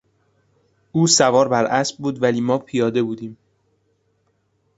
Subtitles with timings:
[0.93, 3.37] او سوار بر اسب بود ولی ما پیاده بودیم.